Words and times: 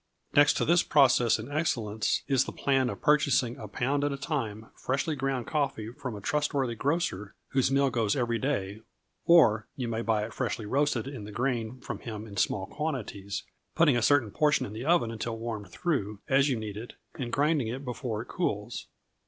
Next 0.33 0.53
to 0.53 0.65
this 0.65 0.81
process 0.81 1.37
in 1.37 1.51
excellence 1.51 2.23
is 2.27 2.45
the 2.45 2.51
plan 2.51 2.89
of 2.89 3.01
purchasing, 3.03 3.55
a 3.57 3.67
pound 3.67 4.03
at 4.03 4.11
a 4.11 4.17
time, 4.17 4.71
freshly 4.73 5.15
ground 5.15 5.45
coffee 5.45 5.91
from 5.91 6.15
a 6.15 6.21
trustworthy 6.21 6.73
grocer, 6.73 7.35
whose 7.49 7.69
mill 7.69 7.91
goes 7.91 8.15
every 8.15 8.39
day; 8.39 8.81
or 9.25 9.67
you 9.75 9.87
may 9.87 10.01
buy 10.01 10.25
it 10.25 10.33
freshly 10.33 10.65
roasted 10.65 11.07
in 11.07 11.25
the 11.25 11.31
grain 11.31 11.79
from 11.81 11.99
him 11.99 12.25
in 12.25 12.35
small 12.35 12.65
quantities, 12.65 13.43
putting 13.75 13.95
a 13.95 14.01
certain 14.01 14.31
portion 14.31 14.65
in 14.65 14.73
the 14.73 14.85
oven 14.85 15.11
until 15.11 15.37
warmed 15.37 15.69
through, 15.69 16.17
as 16.27 16.49
you 16.49 16.57
need 16.57 16.77
it, 16.77 16.93
and 17.13 17.31
grinding 17.31 17.67
it 17.67 17.85
before 17.85 18.23
it 18.23 18.27
cools. 18.27 18.87